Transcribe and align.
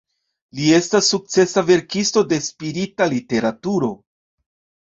Li 0.59 0.69
estas 0.77 1.09
sukcesa 1.13 1.63
verkisto 1.67 2.25
de 2.31 2.41
spirita 2.47 3.09
literaturo. 3.15 3.93